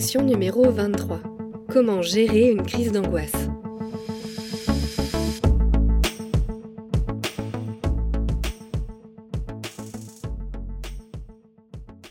[0.00, 1.20] Numéro 23.
[1.68, 3.32] Comment gérer une crise d'angoisse?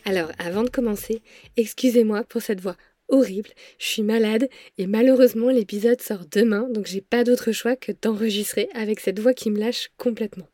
[0.04, 1.20] Alors, avant de commencer,
[1.56, 2.76] excusez-moi pour cette voix
[3.08, 4.48] horrible, je suis malade
[4.78, 9.34] et malheureusement l'épisode sort demain, donc j'ai pas d'autre choix que d'enregistrer avec cette voix
[9.34, 10.46] qui me lâche complètement.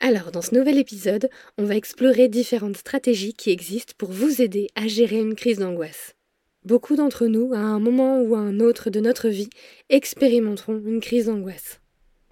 [0.00, 4.66] Alors, dans ce nouvel épisode, on va explorer différentes stratégies qui existent pour vous aider
[4.74, 6.17] à gérer une crise d'angoisse.
[6.64, 9.50] Beaucoup d'entre nous, à un moment ou à un autre de notre vie,
[9.88, 11.80] expérimenteront une crise d'angoisse.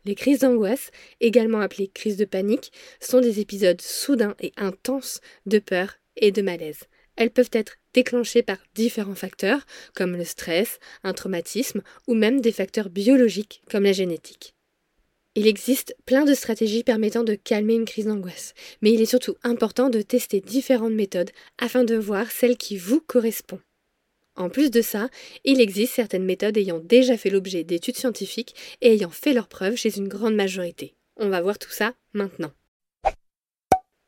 [0.05, 0.91] Les crises d'angoisse,
[1.21, 6.43] également appelées crises de panique, sont des épisodes soudains et intenses de peur et de
[6.43, 6.85] malaise.
[7.17, 12.53] Elles peuvent être déclenchées par différents facteurs, comme le stress, un traumatisme, ou même des
[12.53, 14.55] facteurs biologiques, comme la génétique.
[15.35, 19.37] Il existe plein de stratégies permettant de calmer une crise d'angoisse, mais il est surtout
[19.43, 23.61] important de tester différentes méthodes afin de voir celle qui vous correspond.
[24.37, 25.09] En plus de ça,
[25.45, 29.77] il existe certaines méthodes ayant déjà fait l'objet d'études scientifiques et ayant fait leurs preuves
[29.77, 30.95] chez une grande majorité.
[31.17, 32.53] On va voir tout ça maintenant.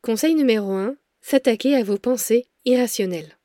[0.01, 0.95] Conseil numéro 1.
[1.21, 3.37] S'attaquer à vos pensées irrationnelles.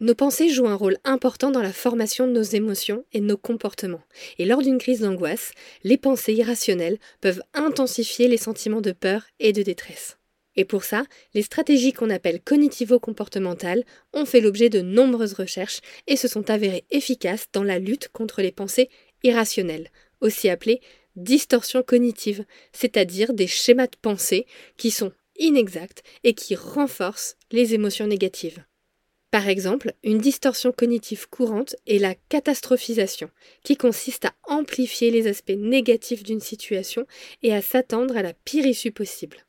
[0.00, 3.36] Nos pensées jouent un rôle important dans la formation de nos émotions et de nos
[3.36, 4.02] comportements.
[4.38, 9.52] Et lors d'une crise d'angoisse, les pensées irrationnelles peuvent intensifier les sentiments de peur et
[9.52, 10.18] de détresse.
[10.58, 16.16] Et pour ça, les stratégies qu'on appelle cognitivo-comportementales ont fait l'objet de nombreuses recherches et
[16.16, 18.90] se sont avérées efficaces dans la lutte contre les pensées
[19.22, 19.88] irrationnelles,
[20.20, 20.80] aussi appelées
[21.14, 28.08] distorsions cognitives, c'est-à-dire des schémas de pensée qui sont inexacts et qui renforcent les émotions
[28.08, 28.64] négatives.
[29.30, 33.30] Par exemple, une distorsion cognitive courante est la catastrophisation,
[33.62, 37.06] qui consiste à amplifier les aspects négatifs d'une situation
[37.42, 39.44] et à s'attendre à la pire issue possible.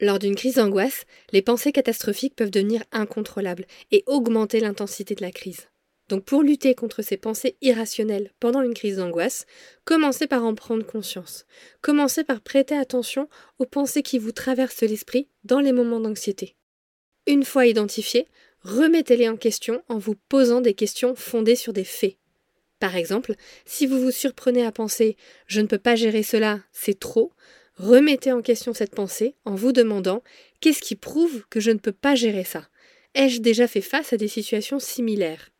[0.00, 5.30] Lors d'une crise d'angoisse, les pensées catastrophiques peuvent devenir incontrôlables et augmenter l'intensité de la
[5.30, 5.68] crise.
[6.08, 9.46] Donc pour lutter contre ces pensées irrationnelles pendant une crise d'angoisse,
[9.84, 11.46] commencez par en prendre conscience.
[11.80, 16.56] Commencez par prêter attention aux pensées qui vous traversent l'esprit dans les moments d'anxiété.
[17.26, 18.28] Une fois identifiées,
[18.62, 22.18] remettez-les en question en vous posant des questions fondées sur des faits.
[22.78, 27.00] Par exemple, si vous vous surprenez à penser je ne peux pas gérer cela, c'est
[27.00, 27.32] trop,
[27.76, 30.22] remettez en question cette pensée en vous demandant
[30.60, 32.68] qu'est-ce qui prouve que je ne peux pas gérer ça?
[33.14, 35.50] Ai-je déjà fait face à des situations similaires?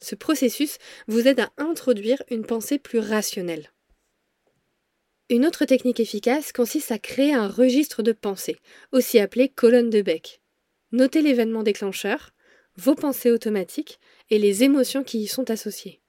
[0.00, 3.72] Ce processus vous aide à introduire une pensée plus rationnelle.
[5.30, 8.56] Une autre technique efficace consiste à créer un registre de pensée,
[8.92, 10.40] aussi appelé colonne de bec.
[10.92, 12.30] Notez l'événement déclencheur,
[12.76, 13.98] vos pensées automatiques
[14.30, 16.00] et les émotions qui y sont associées.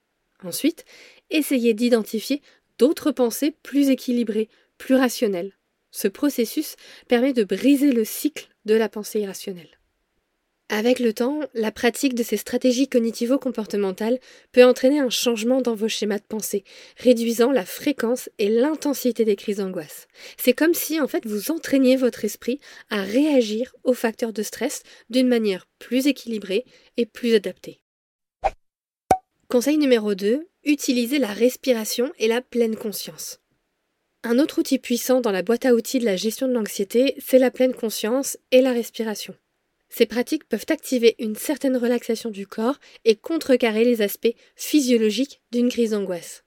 [0.42, 0.84] Ensuite,
[1.28, 2.40] essayez d'identifier
[2.78, 4.48] d'autres pensées plus équilibrées,
[4.80, 5.52] plus rationnelles.
[5.92, 6.76] Ce processus
[7.06, 9.78] permet de briser le cycle de la pensée irrationnelle.
[10.70, 14.20] Avec le temps, la pratique de ces stratégies cognitivo-comportementales
[14.52, 16.64] peut entraîner un changement dans vos schémas de pensée,
[16.96, 20.06] réduisant la fréquence et l'intensité des crises d'angoisse.
[20.38, 22.58] C'est comme si en fait vous entraîniez votre esprit
[22.88, 26.64] à réagir aux facteurs de stress d'une manière plus équilibrée
[26.96, 27.82] et plus adaptée.
[29.48, 33.40] Conseil numéro 2, utilisez la respiration et la pleine conscience.
[34.22, 37.38] Un autre outil puissant dans la boîte à outils de la gestion de l'anxiété, c'est
[37.38, 39.34] la pleine conscience et la respiration.
[39.88, 45.70] Ces pratiques peuvent activer une certaine relaxation du corps et contrecarrer les aspects physiologiques d'une
[45.70, 46.44] crise d'angoisse.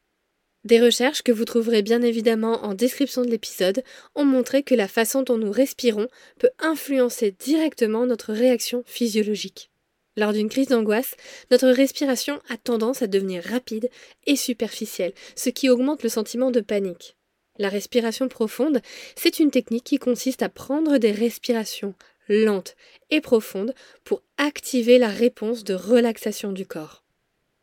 [0.66, 3.84] Des recherches que vous trouverez bien évidemment en description de l'épisode
[4.14, 6.08] ont montré que la façon dont nous respirons
[6.38, 9.72] peut influencer directement notre réaction physiologique.
[10.16, 11.16] Lors d'une crise d'angoisse,
[11.50, 13.90] notre respiration a tendance à devenir rapide
[14.28, 17.18] et superficielle, ce qui augmente le sentiment de panique.
[17.58, 18.82] La respiration profonde,
[19.16, 21.94] c'est une technique qui consiste à prendre des respirations
[22.30, 22.76] lente
[23.10, 27.04] et profonde pour activer la réponse de relaxation du corps.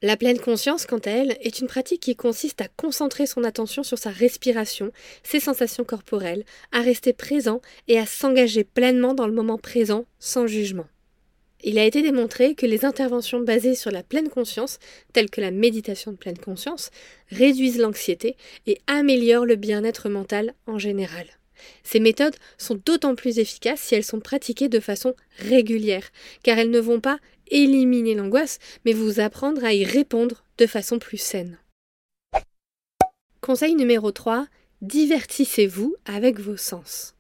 [0.03, 3.83] La pleine conscience, quant à elle, est une pratique qui consiste à concentrer son attention
[3.83, 4.93] sur sa respiration,
[5.23, 10.47] ses sensations corporelles, à rester présent et à s'engager pleinement dans le moment présent sans
[10.47, 10.87] jugement.
[11.63, 14.79] Il a été démontré que les interventions basées sur la pleine conscience,
[15.13, 16.91] telles que la méditation de pleine conscience,
[17.29, 18.37] réduisent l'anxiété
[18.67, 21.27] et améliorent le bien-être mental en général.
[21.83, 26.11] Ces méthodes sont d'autant plus efficaces si elles sont pratiquées de façon régulière,
[26.43, 27.19] car elles ne vont pas
[27.51, 31.59] éliminer l'angoisse, mais vous apprendre à y répondre de façon plus saine.
[33.41, 34.47] Conseil numéro 3.
[34.81, 37.15] Divertissez-vous avec vos sens.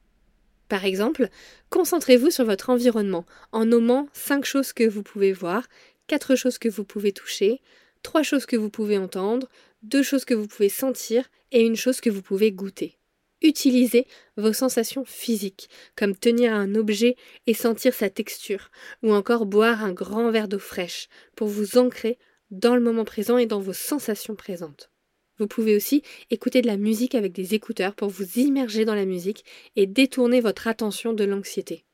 [0.68, 1.28] Par exemple,
[1.70, 5.66] concentrez-vous sur votre environnement en nommant 5 choses que vous pouvez voir,
[6.08, 7.60] 4 choses que vous pouvez toucher,
[8.02, 9.48] 3 choses que vous pouvez entendre,
[9.82, 12.98] 2 choses que vous pouvez sentir et une chose que vous pouvez goûter.
[13.42, 14.06] Utilisez
[14.36, 18.70] vos sensations physiques, comme tenir un objet et sentir sa texture,
[19.02, 22.18] ou encore boire un grand verre d'eau fraîche, pour vous ancrer
[22.50, 24.89] dans le moment présent et dans vos sensations présentes.
[25.40, 29.06] Vous pouvez aussi écouter de la musique avec des écouteurs pour vous immerger dans la
[29.06, 31.86] musique et détourner votre attention de l'anxiété.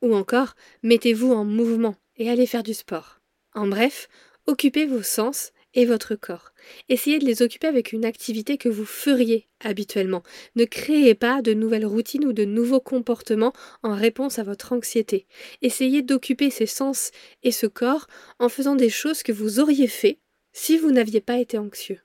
[0.00, 3.20] Ou encore, mettez-vous en mouvement et allez faire du sport.
[3.54, 4.08] En bref,
[4.46, 6.54] occupez vos sens et votre corps.
[6.88, 10.22] Essayez de les occuper avec une activité que vous feriez habituellement.
[10.56, 13.52] Ne créez pas de nouvelles routines ou de nouveaux comportements
[13.82, 15.26] en réponse à votre anxiété.
[15.60, 17.10] Essayez d'occuper ces sens
[17.42, 18.06] et ce corps
[18.38, 20.20] en faisant des choses que vous auriez fait
[20.54, 22.00] si vous n'aviez pas été anxieux.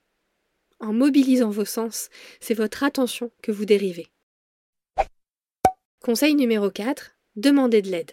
[0.79, 2.09] En mobilisant vos sens,
[2.39, 4.07] c'est votre attention que vous dérivez.
[6.01, 7.15] Conseil numéro 4.
[7.35, 8.11] Demandez de l'aide.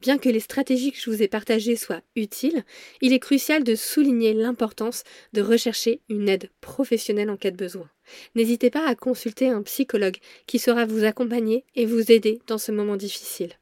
[0.00, 2.64] Bien que les stratégies que je vous ai partagées soient utiles,
[3.00, 7.90] il est crucial de souligner l'importance de rechercher une aide professionnelle en cas de besoin.
[8.34, 12.72] N'hésitez pas à consulter un psychologue qui saura vous accompagner et vous aider dans ce
[12.72, 13.54] moment difficile.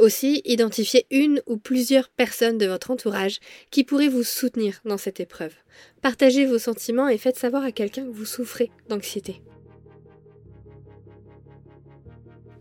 [0.00, 3.38] Aussi, identifiez une ou plusieurs personnes de votre entourage
[3.70, 5.52] qui pourraient vous soutenir dans cette épreuve.
[6.00, 9.42] Partagez vos sentiments et faites savoir à quelqu'un que vous souffrez d'anxiété.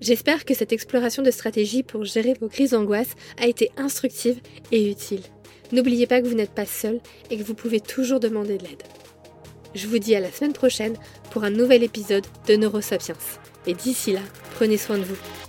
[0.01, 4.41] J'espère que cette exploration de stratégies pour gérer vos crises d'angoisse a été instructive
[4.73, 5.23] et utile.
[5.71, 6.99] N'oubliez pas que vous n'êtes pas seul
[7.29, 8.83] et que vous pouvez toujours demander de l'aide.
[9.75, 10.97] Je vous dis à la semaine prochaine
[11.31, 13.15] pour un nouvel épisode de Neurosapiens.
[13.65, 14.21] Et d'ici là,
[14.55, 15.48] prenez soin de vous.